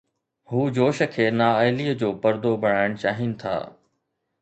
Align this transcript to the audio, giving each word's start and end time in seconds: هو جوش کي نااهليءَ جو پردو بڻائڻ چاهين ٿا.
هو 0.49 0.63
جوش 0.77 1.01
کي 1.17 1.27
نااهليءَ 1.41 1.95
جو 2.05 2.09
پردو 2.25 2.57
بڻائڻ 2.67 3.01
چاهين 3.05 3.41
ٿا. 3.45 3.57